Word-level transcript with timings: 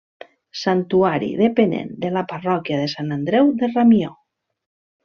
Santuari 0.61 1.29
depenent 1.41 1.93
de 2.07 2.11
la 2.17 2.25
parròquia 2.35 2.81
de 2.83 2.91
Sant 2.97 3.17
Andreu 3.19 3.57
de 3.63 3.73
Ramió. 3.79 4.15